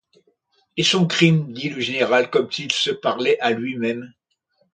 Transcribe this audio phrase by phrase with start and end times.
[0.77, 1.53] Et son crime?
[1.53, 4.11] dit le général comme s’il se parlait à lui-même.